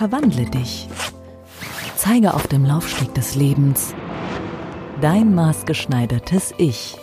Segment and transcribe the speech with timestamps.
[0.00, 0.88] Verwandle dich.
[1.94, 3.94] Zeige auf dem Laufsteg des Lebens
[5.02, 6.96] dein maßgeschneidertes Ich.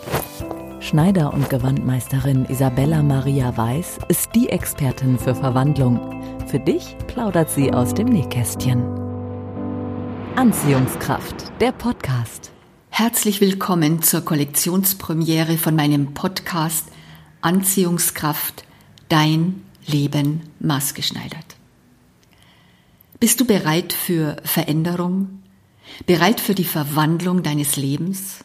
[0.80, 6.00] Schneider- und Gewandmeisterin Isabella Maria Weiß ist die Expertin für Verwandlung.
[6.48, 8.82] Für dich plaudert sie aus dem Nähkästchen.
[10.34, 12.50] Anziehungskraft, der Podcast.
[12.90, 16.86] Herzlich willkommen zur Kollektionspremiere von meinem Podcast
[17.42, 18.64] Anziehungskraft,
[19.08, 21.57] dein Leben maßgeschneidert.
[23.20, 25.42] Bist du bereit für Veränderung?
[26.06, 28.44] Bereit für die Verwandlung deines Lebens?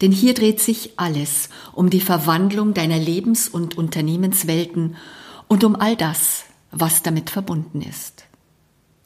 [0.00, 4.96] Denn hier dreht sich alles um die Verwandlung deiner Lebens- und Unternehmenswelten
[5.46, 8.24] und um all das, was damit verbunden ist.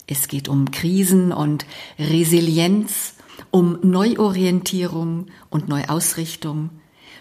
[0.07, 1.67] Es geht um Krisen und
[1.99, 3.13] Resilienz,
[3.51, 6.71] um Neuorientierung und Neuausrichtung,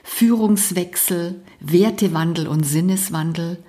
[0.05, 3.63] Führungswechsel, Wertewandel und Sinneswandel.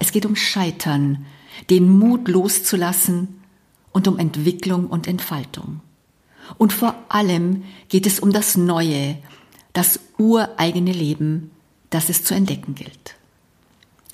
[0.00, 1.24] Es geht um Scheitern,
[1.70, 3.42] den Mut loszulassen
[3.92, 5.80] und um Entwicklung und Entfaltung.
[6.58, 9.16] Und vor allem geht es um das Neue,
[9.72, 11.50] das ureigene Leben,
[11.90, 13.14] das es zu entdecken gilt.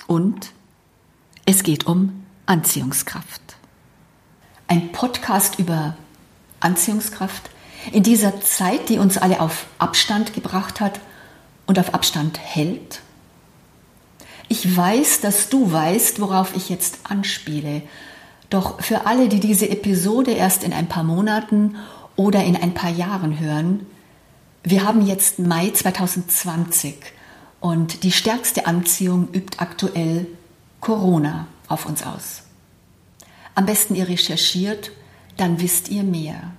[0.07, 0.53] Und
[1.45, 3.41] es geht um Anziehungskraft.
[4.69, 5.97] Ein Podcast über
[6.61, 7.51] Anziehungskraft
[7.91, 11.01] in dieser Zeit, die uns alle auf Abstand gebracht hat
[11.67, 13.01] und auf Abstand hält.
[14.48, 17.83] Ich weiß, dass du weißt, worauf ich jetzt anspiele.
[18.51, 21.77] Doch für alle, die diese Episode erst in ein paar Monaten
[22.17, 23.87] oder in ein paar Jahren hören,
[24.65, 26.95] wir haben jetzt Mai 2020
[27.61, 30.27] und die stärkste Anziehung übt aktuell
[30.81, 32.43] Corona auf uns aus.
[33.55, 34.93] Am besten ihr recherchiert,
[35.37, 36.53] dann wisst ihr mehr.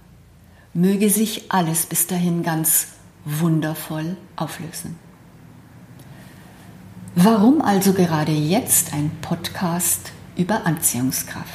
[0.74, 2.88] Möge sich alles bis dahin ganz
[3.26, 4.98] wundervoll auflösen.
[7.16, 11.46] Warum also gerade jetzt ein Podcast über Anziehungskraft?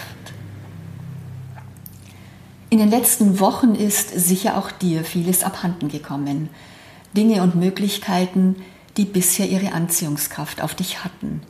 [2.71, 6.49] In den letzten Wochen ist sicher auch dir vieles abhanden gekommen.
[7.17, 8.55] Dinge und Möglichkeiten,
[8.97, 11.41] die bisher ihre Anziehungskraft auf dich hatten,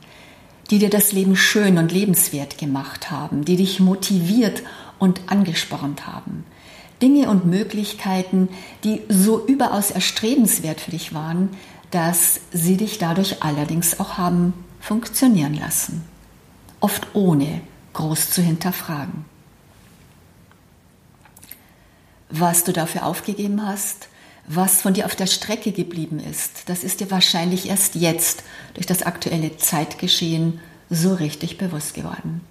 [0.71, 4.63] die dir das Leben schön und lebenswert gemacht haben, die dich motiviert
[4.97, 6.45] und angespornt haben.
[6.99, 8.49] Dinge und Möglichkeiten,
[8.83, 11.49] die so überaus erstrebenswert für dich waren,
[11.91, 16.03] dass sie dich dadurch allerdings auch haben funktionieren lassen,
[16.79, 17.61] oft ohne
[17.93, 19.25] groß zu hinterfragen.
[22.29, 24.07] Was du dafür aufgegeben hast,
[24.47, 28.85] was von dir auf der Strecke geblieben ist, das ist dir wahrscheinlich erst jetzt durch
[28.85, 32.41] das aktuelle Zeitgeschehen so richtig bewusst geworden.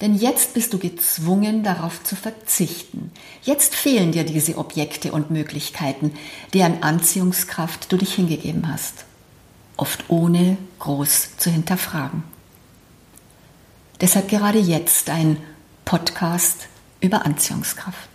[0.00, 3.10] Denn jetzt bist du gezwungen, darauf zu verzichten.
[3.42, 6.12] Jetzt fehlen dir diese Objekte und Möglichkeiten,
[6.54, 9.04] deren Anziehungskraft du dich hingegeben hast.
[9.76, 12.22] Oft ohne groß zu hinterfragen.
[14.00, 15.36] Deshalb gerade jetzt ein
[15.84, 16.68] Podcast
[17.00, 18.08] über Anziehungskraft.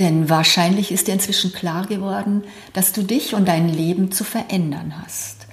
[0.00, 4.94] Denn wahrscheinlich ist dir inzwischen klar geworden, dass du dich und dein Leben zu verändern
[5.02, 5.46] hast,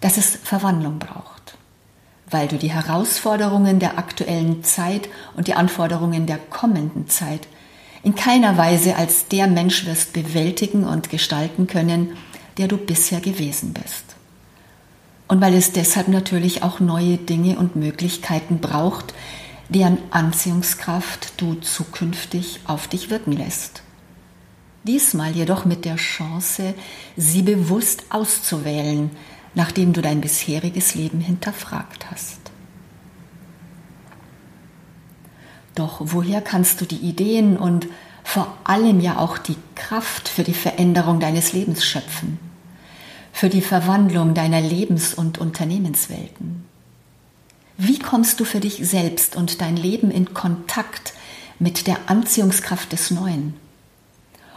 [0.00, 1.33] dass es Verwandlung braucht
[2.34, 7.46] weil du die Herausforderungen der aktuellen Zeit und die Anforderungen der kommenden Zeit
[8.02, 12.16] in keiner Weise als der Mensch wirst bewältigen und gestalten können,
[12.58, 14.16] der du bisher gewesen bist.
[15.28, 19.14] Und weil es deshalb natürlich auch neue Dinge und Möglichkeiten braucht,
[19.68, 23.82] deren Anziehungskraft du zukünftig auf dich wirken lässt.
[24.82, 26.74] Diesmal jedoch mit der Chance,
[27.16, 29.12] sie bewusst auszuwählen,
[29.54, 32.38] nachdem du dein bisheriges Leben hinterfragt hast.
[35.74, 37.88] Doch woher kannst du die Ideen und
[38.22, 42.38] vor allem ja auch die Kraft für die Veränderung deines Lebens schöpfen,
[43.32, 46.64] für die Verwandlung deiner Lebens- und Unternehmenswelten?
[47.76, 51.12] Wie kommst du für dich selbst und dein Leben in Kontakt
[51.58, 53.54] mit der Anziehungskraft des Neuen?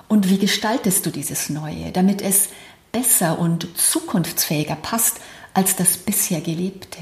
[0.07, 2.49] Und wie gestaltest du dieses Neue, damit es
[2.97, 5.19] besser und zukunftsfähiger passt
[5.53, 6.97] als das bisher Gelebte.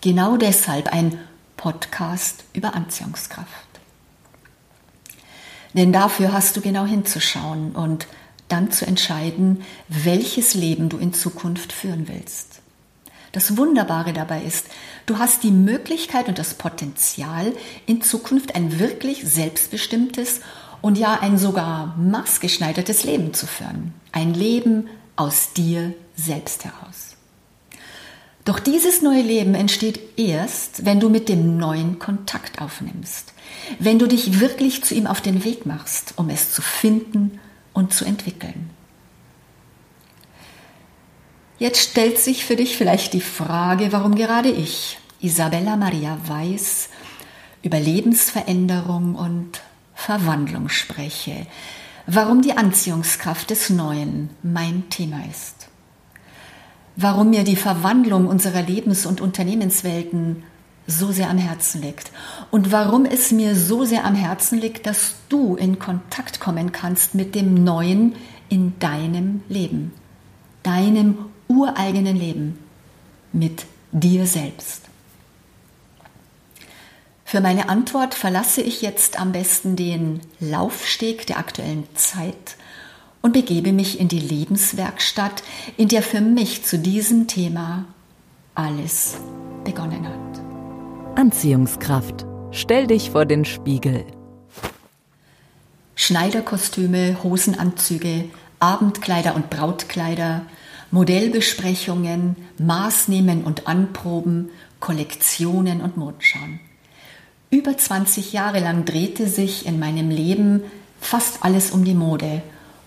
[0.00, 1.20] Genau deshalb ein
[1.56, 3.46] Podcast über Anziehungskraft.
[5.74, 8.08] Denn dafür hast du genau hinzuschauen und
[8.48, 12.60] dann zu entscheiden, welches Leben du in Zukunft führen willst.
[13.30, 14.66] Das Wunderbare dabei ist,
[15.06, 17.52] du hast die Möglichkeit und das Potenzial,
[17.86, 20.40] in Zukunft ein wirklich selbstbestimmtes
[20.82, 23.94] und ja ein sogar maßgeschneidertes Leben zu führen.
[24.10, 27.16] Ein Leben aus dir selbst heraus.
[28.44, 33.32] Doch dieses neue Leben entsteht erst, wenn du mit dem neuen Kontakt aufnimmst,
[33.78, 37.38] wenn du dich wirklich zu ihm auf den Weg machst, um es zu finden
[37.72, 38.70] und zu entwickeln.
[41.60, 44.98] Jetzt stellt sich für dich vielleicht die Frage, warum gerade ich?
[45.20, 46.88] Isabella Maria Weiß
[47.62, 49.60] über Lebensveränderung und
[50.04, 51.46] Verwandlung spreche,
[52.08, 55.68] warum die Anziehungskraft des Neuen mein Thema ist,
[56.96, 60.42] warum mir die Verwandlung unserer Lebens- und Unternehmenswelten
[60.88, 62.10] so sehr am Herzen liegt.
[62.50, 67.14] Und warum es mir so sehr am Herzen liegt, dass du in Kontakt kommen kannst
[67.14, 68.16] mit dem Neuen
[68.48, 69.92] in deinem Leben,
[70.64, 71.16] deinem
[71.46, 72.58] ureigenen Leben,
[73.32, 74.91] mit dir selbst.
[77.32, 82.58] Für meine Antwort verlasse ich jetzt am besten den Laufsteg der aktuellen Zeit
[83.22, 85.42] und begebe mich in die Lebenswerkstatt,
[85.78, 87.86] in der für mich zu diesem Thema
[88.54, 89.16] alles
[89.64, 91.18] begonnen hat.
[91.18, 92.26] Anziehungskraft.
[92.50, 94.04] Stell dich vor den Spiegel.
[95.94, 98.26] Schneiderkostüme, Hosenanzüge,
[98.60, 100.42] Abendkleider und Brautkleider,
[100.90, 104.50] Modellbesprechungen, Maßnehmen und Anproben,
[104.80, 106.60] Kollektionen und Modschauen.
[107.52, 110.62] Über 20 Jahre lang drehte sich in meinem Leben
[111.02, 112.40] fast alles um die Mode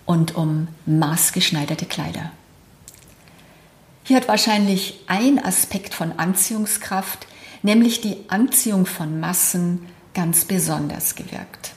[0.06, 2.32] und um maßgeschneiderte Kleider.
[4.02, 7.28] Hier hat wahrscheinlich ein Aspekt von Anziehungskraft,
[7.62, 11.70] nämlich die Anziehung von Massen, ganz besonders gewirkt.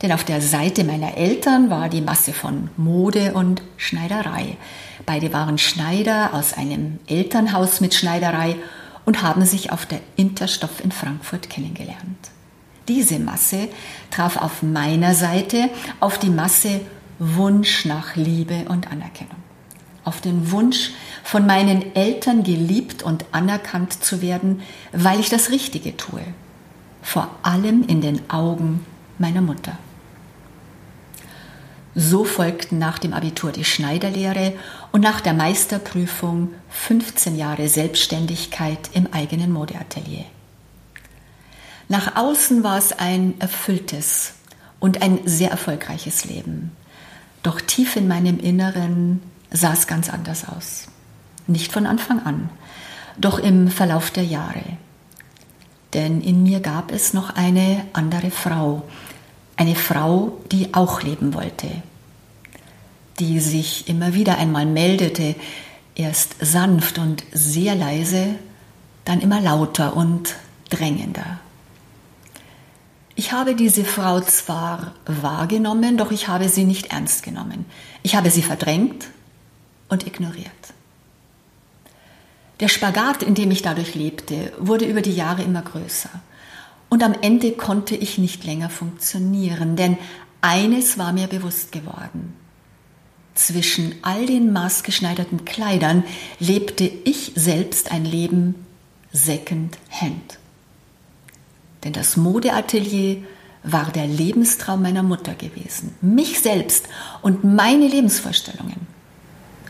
[0.00, 4.56] Denn auf der Seite meiner Eltern war die Masse von Mode und Schneiderei.
[5.04, 8.54] Beide waren Schneider aus einem Elternhaus mit Schneiderei
[9.08, 12.28] und haben sich auf der Interstoff in Frankfurt kennengelernt.
[12.88, 13.70] Diese Masse
[14.10, 16.82] traf auf meiner Seite auf die Masse
[17.18, 19.38] Wunsch nach Liebe und Anerkennung.
[20.04, 20.90] Auf den Wunsch,
[21.24, 24.60] von meinen Eltern geliebt und anerkannt zu werden,
[24.92, 26.20] weil ich das Richtige tue.
[27.00, 28.84] Vor allem in den Augen
[29.16, 29.78] meiner Mutter.
[32.00, 34.52] So folgten nach dem Abitur die Schneiderlehre
[34.92, 40.24] und nach der Meisterprüfung 15 Jahre Selbstständigkeit im eigenen Modeatelier.
[41.88, 44.34] Nach außen war es ein erfülltes
[44.78, 46.70] und ein sehr erfolgreiches Leben.
[47.42, 50.86] Doch tief in meinem Inneren sah es ganz anders aus.
[51.48, 52.48] Nicht von Anfang an,
[53.18, 54.62] doch im Verlauf der Jahre.
[55.94, 58.84] Denn in mir gab es noch eine andere Frau,
[59.58, 61.68] eine Frau, die auch leben wollte,
[63.18, 65.34] die sich immer wieder einmal meldete,
[65.96, 68.36] erst sanft und sehr leise,
[69.04, 70.36] dann immer lauter und
[70.70, 71.40] drängender.
[73.16, 77.66] Ich habe diese Frau zwar wahrgenommen, doch ich habe sie nicht ernst genommen.
[78.04, 79.08] Ich habe sie verdrängt
[79.88, 80.52] und ignoriert.
[82.60, 86.10] Der Spagat, in dem ich dadurch lebte, wurde über die Jahre immer größer.
[86.88, 89.98] Und am Ende konnte ich nicht länger funktionieren, denn
[90.40, 92.34] eines war mir bewusst geworden.
[93.34, 96.02] Zwischen all den maßgeschneiderten Kleidern
[96.40, 98.54] lebte ich selbst ein Leben
[99.12, 100.38] second hand.
[101.84, 103.22] Denn das Modeatelier
[103.62, 105.94] war der Lebenstraum meiner Mutter gewesen.
[106.00, 106.86] Mich selbst
[107.22, 108.86] und meine Lebensvorstellungen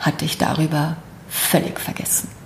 [0.01, 0.97] hatte ich darüber
[1.29, 2.38] völlig vergessen.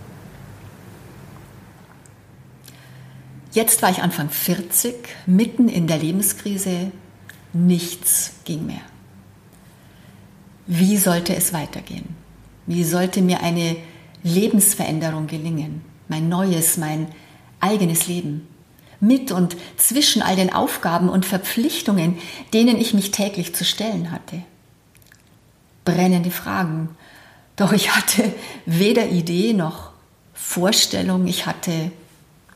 [3.52, 4.94] Jetzt war ich Anfang 40,
[5.26, 6.90] mitten in der Lebenskrise.
[7.52, 8.80] Nichts ging mehr.
[10.66, 12.16] Wie sollte es weitergehen?
[12.66, 13.76] Wie sollte mir eine
[14.22, 15.82] Lebensveränderung gelingen?
[16.08, 17.08] Mein neues, mein
[17.60, 18.48] eigenes Leben?
[19.00, 22.16] Mit und zwischen all den Aufgaben und Verpflichtungen,
[22.54, 24.42] denen ich mich täglich zu stellen hatte.
[25.84, 26.88] Brennende Fragen.
[27.56, 28.32] Doch ich hatte
[28.64, 29.90] weder Idee noch
[30.32, 31.90] Vorstellung, ich hatte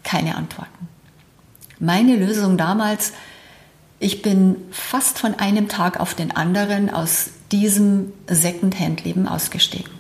[0.07, 0.89] keine Antworten.
[1.79, 3.13] Meine Lösung damals,
[3.99, 9.93] ich bin fast von einem Tag auf den anderen aus diesem Second-Hand-Leben ausgestiegen.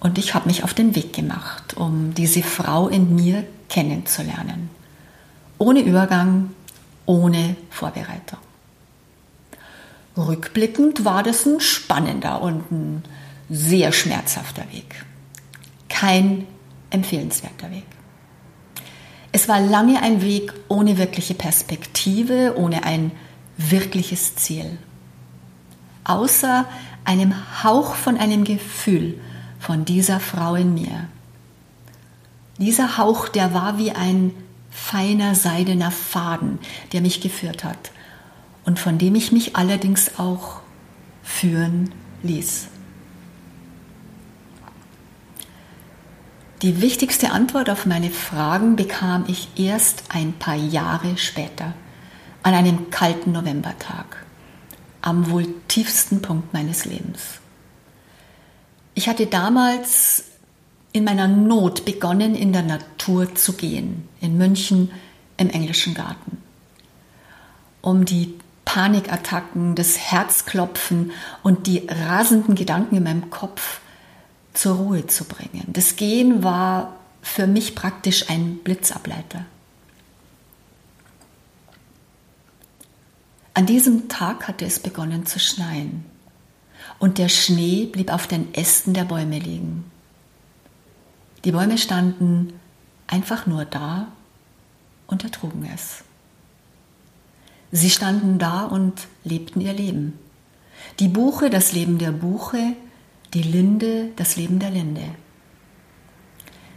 [0.00, 4.70] Und ich habe mich auf den Weg gemacht, um diese Frau in mir kennenzulernen.
[5.58, 6.50] Ohne Übergang,
[7.06, 8.38] ohne Vorbereitung.
[10.16, 13.02] Rückblickend war das ein spannender und ein
[13.50, 15.04] sehr schmerzhafter Weg.
[15.88, 16.46] Kein
[16.90, 17.95] empfehlenswerter Weg.
[19.36, 23.12] Es war lange ein Weg ohne wirkliche Perspektive, ohne ein
[23.58, 24.78] wirkliches Ziel.
[26.04, 26.64] Außer
[27.04, 29.20] einem Hauch von einem Gefühl
[29.60, 31.10] von dieser Frau in mir.
[32.56, 34.32] Dieser Hauch, der war wie ein
[34.70, 36.58] feiner seidener Faden,
[36.94, 37.90] der mich geführt hat
[38.64, 40.60] und von dem ich mich allerdings auch
[41.22, 41.90] führen
[42.22, 42.68] ließ.
[46.62, 51.74] Die wichtigste Antwort auf meine Fragen bekam ich erst ein paar Jahre später,
[52.42, 54.24] an einem kalten Novembertag,
[55.02, 57.40] am wohl tiefsten Punkt meines Lebens.
[58.94, 60.24] Ich hatte damals
[60.92, 64.90] in meiner Not begonnen, in der Natur zu gehen, in München
[65.36, 66.38] im englischen Garten,
[67.82, 68.32] um die
[68.64, 73.80] Panikattacken, das Herzklopfen und die rasenden Gedanken in meinem Kopf
[74.56, 75.64] zur Ruhe zu bringen.
[75.68, 79.44] Das Gehen war für mich praktisch ein Blitzableiter.
[83.54, 86.04] An diesem Tag hatte es begonnen zu schneien
[86.98, 89.90] und der Schnee blieb auf den Ästen der Bäume liegen.
[91.44, 92.52] Die Bäume standen
[93.06, 94.08] einfach nur da
[95.06, 96.04] und ertrugen es.
[97.72, 100.18] Sie standen da und lebten ihr Leben.
[101.00, 102.74] Die Buche das Leben der Buche,
[103.34, 105.04] die Linde das Leben der Linde.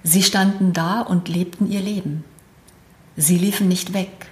[0.04, 2.24] Sie standen da und lebten ihr Leben.
[3.16, 4.28] Sie liefen nicht weg.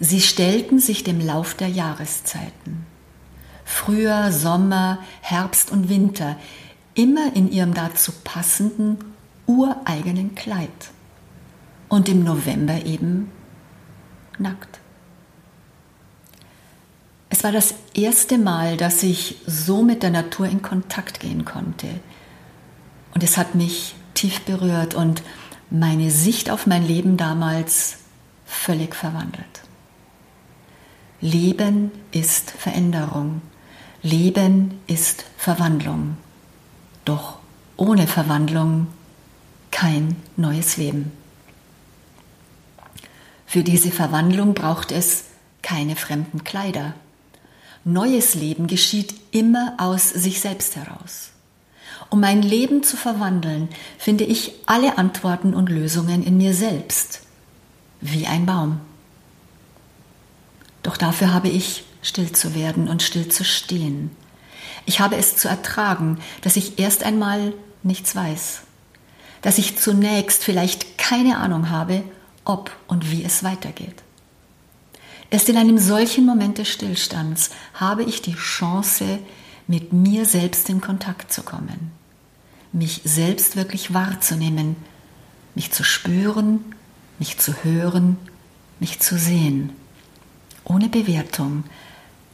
[0.00, 2.84] Sie stellten sich dem Lauf der Jahreszeiten.
[3.64, 6.36] Frühjahr, Sommer, Herbst und Winter,
[6.94, 8.98] immer in ihrem dazu passenden,
[9.46, 10.90] ureigenen Kleid.
[11.88, 13.30] Und im November eben
[14.38, 14.80] nackt.
[17.46, 21.86] War das erste Mal, dass ich so mit der Natur in Kontakt gehen konnte.
[23.14, 25.22] Und es hat mich tief berührt und
[25.70, 27.98] meine Sicht auf mein Leben damals
[28.46, 29.62] völlig verwandelt.
[31.20, 33.42] Leben ist Veränderung.
[34.02, 36.16] Leben ist Verwandlung.
[37.04, 37.38] Doch
[37.76, 38.88] ohne Verwandlung
[39.70, 41.12] kein neues Leben.
[43.46, 45.26] Für diese Verwandlung braucht es
[45.62, 46.94] keine fremden Kleider.
[47.88, 51.30] Neues Leben geschieht immer aus sich selbst heraus.
[52.10, 57.20] Um mein Leben zu verwandeln, finde ich alle Antworten und Lösungen in mir selbst,
[58.00, 58.80] wie ein Baum.
[60.82, 64.10] Doch dafür habe ich still zu werden und still zu stehen.
[64.84, 67.52] Ich habe es zu ertragen, dass ich erst einmal
[67.84, 68.62] nichts weiß,
[69.42, 72.02] dass ich zunächst vielleicht keine Ahnung habe,
[72.44, 74.02] ob und wie es weitergeht.
[75.30, 79.18] Erst in einem solchen Moment des Stillstands habe ich die Chance,
[79.68, 81.90] mit mir selbst in Kontakt zu kommen,
[82.72, 84.76] mich selbst wirklich wahrzunehmen,
[85.56, 86.64] mich zu spüren,
[87.18, 88.16] mich zu hören,
[88.78, 89.72] mich zu sehen,
[90.64, 91.64] ohne Bewertung,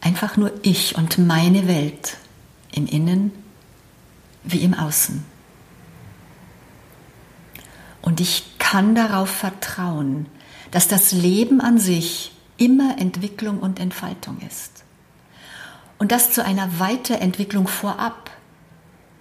[0.01, 2.19] einfach nur ich und meine Welt.
[2.75, 3.33] Im Innen
[4.45, 5.23] wie im Außen.
[8.01, 10.27] Und ich kann darauf vertrauen,
[10.71, 14.85] dass das Leben an sich immer Entwicklung und Entfaltung ist.
[15.99, 18.31] Und dass zu einer Weiterentwicklung vorab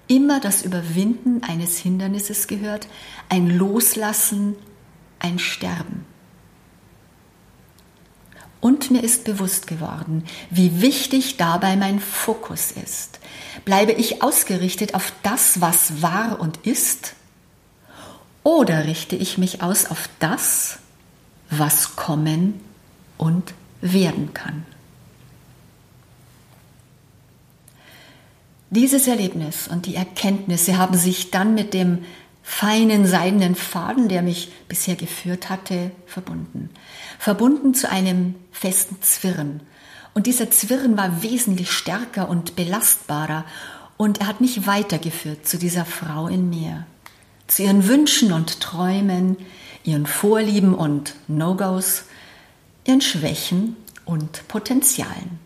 [0.07, 2.87] immer das Überwinden eines Hindernisses gehört,
[3.29, 4.55] ein Loslassen,
[5.17, 6.05] ein Sterben.
[8.59, 13.19] Und mir ist bewusst geworden, wie wichtig dabei mein Fokus ist.
[13.65, 17.15] Bleibe ich ausgerichtet auf das, was war und ist,
[18.43, 20.77] oder richte ich mich aus auf das,
[21.49, 22.59] was kommen
[23.21, 24.65] und werden kann.
[28.71, 31.99] Dieses Erlebnis und die Erkenntnisse haben sich dann mit dem
[32.41, 36.71] feinen seidenen Faden, der mich bisher geführt hatte, verbunden.
[37.19, 39.59] Verbunden zu einem festen Zwirren.
[40.15, 43.45] Und dieser Zwirren war wesentlich stärker und belastbarer
[43.97, 46.87] und er hat mich weitergeführt zu dieser Frau in mir,
[47.45, 49.37] zu ihren Wünschen und Träumen,
[49.83, 52.05] ihren Vorlieben und No-Gos,
[52.85, 55.39] ihren Schwächen und Potenzialen.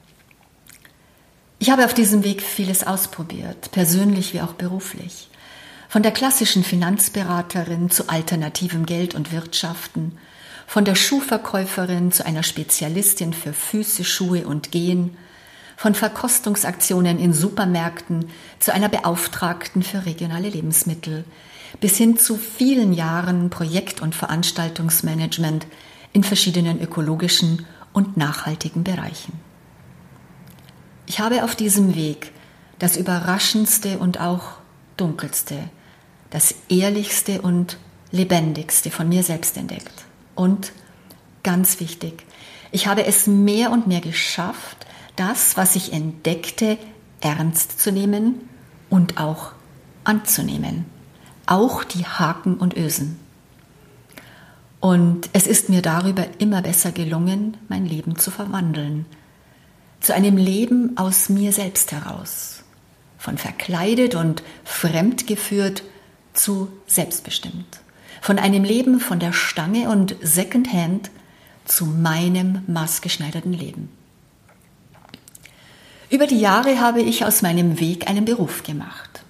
[1.60, 5.30] Ich habe auf diesem Weg vieles ausprobiert, persönlich wie auch beruflich.
[5.90, 10.18] Von der klassischen Finanzberaterin zu alternativem Geld und Wirtschaften,
[10.68, 15.16] von der Schuhverkäuferin zu einer Spezialistin für Füße, Schuhe und Gehen,
[15.78, 21.26] von Verkostungsaktionen in Supermärkten zu einer Beauftragten für regionale Lebensmittel,
[21.80, 25.68] bis hin zu vielen Jahren Projekt- und Veranstaltungsmanagement
[26.16, 29.34] in verschiedenen ökologischen und nachhaltigen Bereichen.
[31.08, 32.32] Ich habe auf diesem Weg
[32.80, 34.54] das Überraschendste und auch
[34.96, 35.70] Dunkelste,
[36.30, 37.78] das Ehrlichste und
[38.12, 40.06] Lebendigste von mir selbst entdeckt.
[40.36, 40.72] Und
[41.44, 42.26] ganz wichtig,
[42.72, 46.78] ich habe es mehr und mehr geschafft, das, was ich entdeckte,
[47.20, 48.48] ernst zu nehmen
[48.90, 49.52] und auch
[50.06, 50.86] anzunehmen.
[51.46, 53.20] Auch die Haken und Ösen.
[54.80, 59.06] Und es ist mir darüber immer besser gelungen, mein Leben zu verwandeln.
[60.00, 62.64] Zu einem Leben aus mir selbst heraus.
[63.18, 65.84] Von verkleidet und fremdgeführt
[66.34, 67.80] zu selbstbestimmt.
[68.22, 71.10] Von einem Leben von der Stange und Secondhand
[71.66, 73.90] zu meinem maßgeschneiderten Leben.
[76.10, 79.24] Über die Jahre habe ich aus meinem Weg einen Beruf gemacht.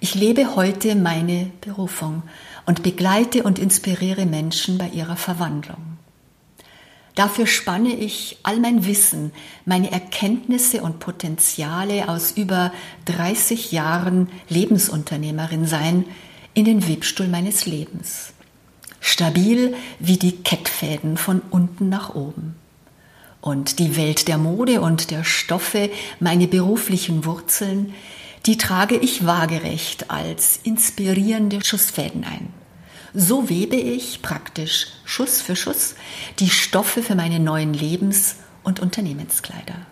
[0.00, 2.22] Ich lebe heute meine Berufung
[2.66, 5.96] und begleite und inspiriere Menschen bei ihrer Verwandlung.
[7.14, 9.32] Dafür spanne ich all mein Wissen,
[9.64, 12.72] meine Erkenntnisse und Potenziale aus über
[13.06, 16.04] 30 Jahren Lebensunternehmerin sein
[16.52, 18.34] in den Webstuhl meines Lebens.
[19.00, 22.56] Stabil wie die Kettfäden von unten nach oben.
[23.40, 27.94] Und die Welt der Mode und der Stoffe, meine beruflichen Wurzeln,
[28.46, 32.52] die trage ich waagerecht als inspirierende Schussfäden ein.
[33.12, 35.96] So webe ich praktisch Schuss für Schuss
[36.38, 39.86] die Stoffe für meine neuen Lebens- und Unternehmenskleider.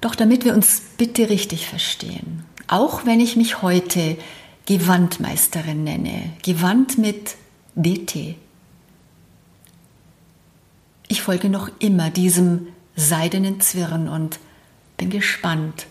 [0.00, 4.18] Doch damit wir uns bitte richtig verstehen, auch wenn ich mich heute
[4.66, 7.36] Gewandmeisterin nenne, Gewand mit
[7.74, 8.36] DT,
[11.08, 14.40] ich folge noch immer diesem seidenen Zwirn und
[14.96, 15.86] bin gespannt,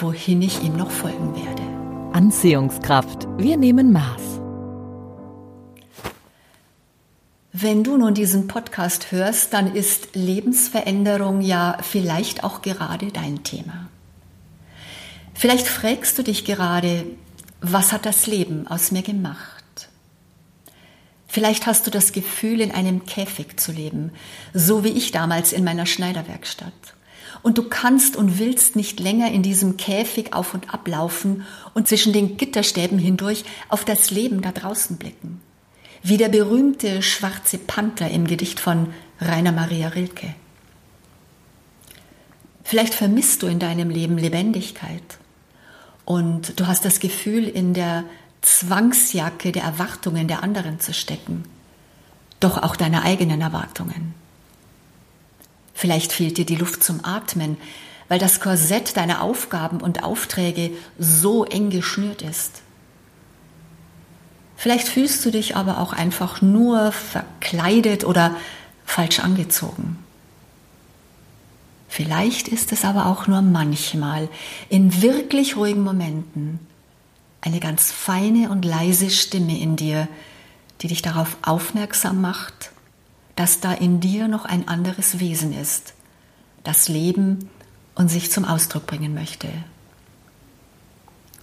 [0.00, 1.62] wohin ich ihm noch folgen werde.
[2.12, 3.26] Anziehungskraft.
[3.36, 4.40] Wir nehmen Maß.
[7.52, 13.88] Wenn du nun diesen Podcast hörst, dann ist Lebensveränderung ja vielleicht auch gerade dein Thema.
[15.34, 17.04] Vielleicht fragst du dich gerade,
[17.60, 19.88] was hat das Leben aus mir gemacht?
[21.26, 24.12] Vielleicht hast du das Gefühl, in einem Käfig zu leben,
[24.54, 26.72] so wie ich damals in meiner Schneiderwerkstatt.
[27.42, 32.12] Und du kannst und willst nicht länger in diesem Käfig auf und ablaufen und zwischen
[32.12, 35.40] den Gitterstäben hindurch auf das Leben da draußen blicken.
[36.02, 40.34] Wie der berühmte schwarze Panther im Gedicht von Rainer Maria Rilke.
[42.62, 45.18] Vielleicht vermisst du in deinem Leben Lebendigkeit
[46.04, 48.04] und du hast das Gefühl, in der
[48.42, 51.44] Zwangsjacke der Erwartungen der anderen zu stecken,
[52.40, 54.14] doch auch deine eigenen Erwartungen.
[55.78, 57.56] Vielleicht fehlt dir die Luft zum Atmen,
[58.08, 62.62] weil das Korsett deiner Aufgaben und Aufträge so eng geschnürt ist.
[64.56, 68.34] Vielleicht fühlst du dich aber auch einfach nur verkleidet oder
[68.84, 69.98] falsch angezogen.
[71.88, 74.28] Vielleicht ist es aber auch nur manchmal
[74.68, 76.58] in wirklich ruhigen Momenten
[77.40, 80.08] eine ganz feine und leise Stimme in dir,
[80.80, 82.72] die dich darauf aufmerksam macht,
[83.38, 85.94] dass da in dir noch ein anderes Wesen ist,
[86.64, 87.48] das Leben
[87.94, 89.46] und sich zum Ausdruck bringen möchte.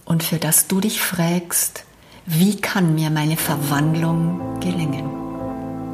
[0.04, 1.84] Und für das du dich fragst,
[2.26, 5.08] wie kann mir meine Verwandlung gelingen?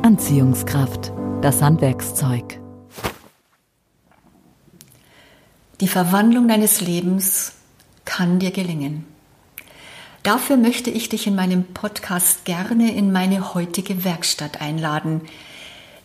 [0.02, 2.58] Anziehungskraft, das Handwerkszeug.
[5.80, 7.52] Die Verwandlung deines Lebens
[8.04, 9.06] kann dir gelingen.
[10.24, 15.20] Dafür möchte ich dich in meinem Podcast gerne in meine heutige Werkstatt einladen,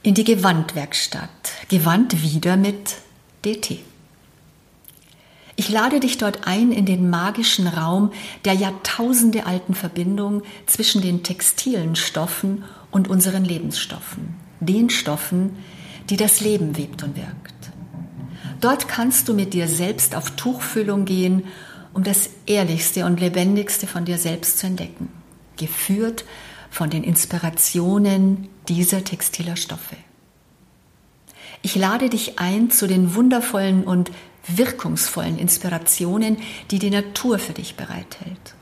[0.07, 2.95] in die Gewandwerkstatt, Gewand wieder mit
[3.43, 3.79] DT.
[5.57, 8.13] Ich lade dich dort ein in den magischen Raum
[8.45, 15.57] der jahrtausende alten Verbindung zwischen den textilen Stoffen und unseren Lebensstoffen, den Stoffen,
[16.09, 17.71] die das Leben webt und wirkt.
[18.61, 21.43] Dort kannst du mit dir selbst auf Tuchfüllung gehen
[21.93, 25.09] um das Ehrlichste und Lebendigste von dir selbst zu entdecken,
[25.57, 26.23] geführt
[26.77, 29.95] von den Inspirationen dieser textiler Stoffe.
[31.63, 34.11] Ich lade dich ein zu den wundervollen und
[34.47, 36.37] wirkungsvollen Inspirationen,
[36.69, 38.53] die die Natur für dich bereithält.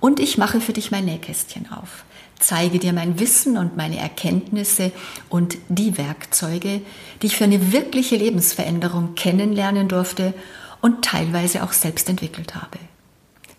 [0.00, 2.04] Und ich mache für dich mein Nähkästchen auf,
[2.38, 4.92] zeige dir mein Wissen und meine Erkenntnisse
[5.30, 6.82] und die Werkzeuge,
[7.22, 10.34] die ich für eine wirkliche Lebensveränderung kennenlernen durfte
[10.82, 12.78] und teilweise auch selbst entwickelt habe.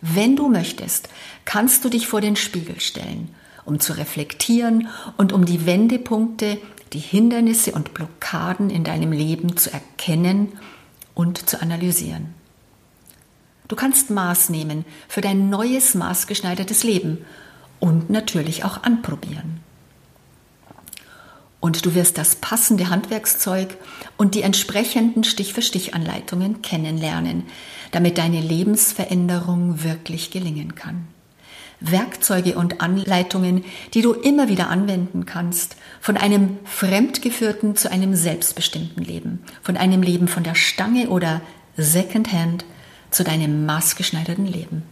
[0.02, 1.10] Wenn du möchtest,
[1.46, 3.34] kannst du dich vor den Spiegel stellen,
[3.66, 6.58] um zu reflektieren und um die Wendepunkte,
[6.94, 10.54] die Hindernisse und Blockaden in deinem Leben zu erkennen
[11.14, 12.34] und zu analysieren.
[13.68, 17.26] Du kannst Maß nehmen für dein neues maßgeschneidertes Leben
[17.80, 19.60] und natürlich auch anprobieren
[21.66, 23.76] und du wirst das passende Handwerkszeug
[24.18, 27.42] und die entsprechenden Stich-für-Stich-Anleitungen kennenlernen,
[27.90, 31.08] damit deine Lebensveränderung wirklich gelingen kann.
[31.92, 39.04] Werkzeuge und Anleitungen, die du immer wieder anwenden kannst, von einem fremdgeführten zu einem selbstbestimmten
[39.04, 41.42] Leben, von einem Leben von der Stange oder
[41.78, 42.66] Secondhand
[43.12, 44.84] zu deinem maßgeschneiderten Leben.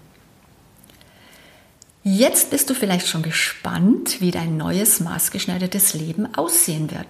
[2.04, 7.08] Jetzt bist du vielleicht schon gespannt, wie dein neues maßgeschneidertes Leben aussehen wird.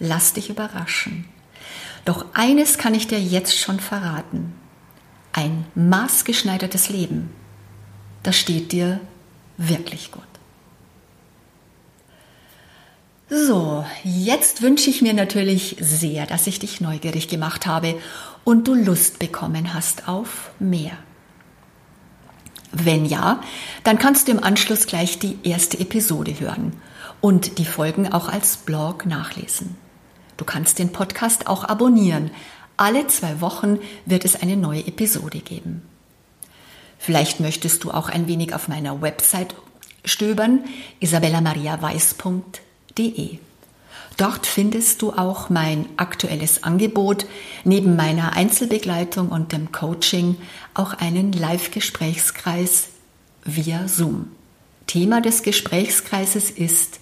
[0.00, 1.24] Lass dich überraschen.
[2.04, 4.54] Doch eines kann ich dir jetzt schon verraten.
[5.32, 7.30] Ein maßgeschneidertes Leben,
[8.26, 9.00] das steht dir
[9.56, 10.22] wirklich gut.
[13.28, 18.00] So, jetzt wünsche ich mir natürlich sehr, dass ich dich neugierig gemacht habe
[18.44, 20.92] und du Lust bekommen hast auf mehr.
[22.72, 23.40] Wenn ja,
[23.84, 26.72] dann kannst du im Anschluss gleich die erste Episode hören
[27.20, 29.76] und die Folgen auch als Blog nachlesen.
[30.36, 32.30] Du kannst den Podcast auch abonnieren.
[32.76, 35.82] Alle zwei Wochen wird es eine neue Episode geben.
[37.06, 39.54] Vielleicht möchtest du auch ein wenig auf meiner Website
[40.04, 40.64] stöbern,
[40.98, 43.38] isabellamariaweiß.de.
[44.16, 47.26] Dort findest du auch mein aktuelles Angebot,
[47.62, 50.34] neben meiner Einzelbegleitung und dem Coaching
[50.74, 52.88] auch einen Live-Gesprächskreis
[53.44, 54.32] via Zoom.
[54.88, 56.98] Thema des Gesprächskreises ist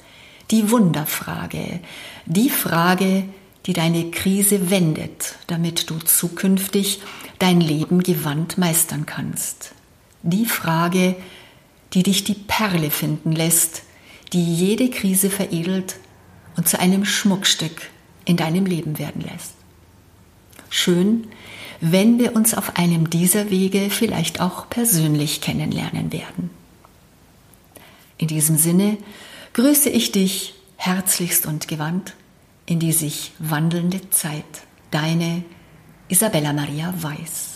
[0.51, 1.81] die Wunderfrage,
[2.27, 3.25] die Frage,
[3.65, 7.01] die deine Krise wendet, damit du zukünftig
[7.39, 9.75] dein Leben gewandt meistern kannst.
[10.25, 11.15] Die Frage,
[11.93, 13.83] die dich die Perle finden lässt,
[14.33, 15.97] die jede Krise veredelt
[16.57, 17.91] und zu einem Schmuckstück
[18.25, 19.53] in deinem Leben werden lässt.
[20.71, 21.29] Schön,
[21.81, 26.51] wenn wir uns auf einem dieser Wege vielleicht auch persönlich kennenlernen werden.
[28.19, 28.97] In diesem Sinne
[29.53, 32.15] grüße ich dich herzlichst und gewandt
[32.67, 34.45] in die sich wandelnde Zeit.
[34.91, 35.45] Deine
[36.09, 37.54] Isabella Maria Weiß.